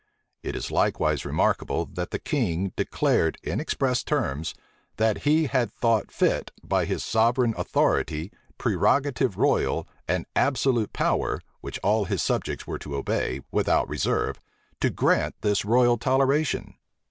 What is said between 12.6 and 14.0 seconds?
were to obey, without